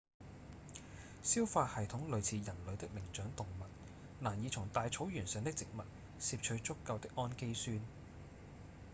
[1.21, 3.65] 消化系統類似人類的靈長動物
[4.19, 5.81] 難以從大草原上的植物
[6.19, 7.79] 攝取足夠的胺基酸